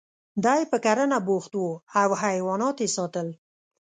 دی 0.43 0.61
په 0.71 0.77
کرنه 0.85 1.19
بوخت 1.27 1.53
و 1.57 1.61
او 2.01 2.09
حیوانات 2.23 2.75
یې 2.83 2.89
ساتل 2.97 3.27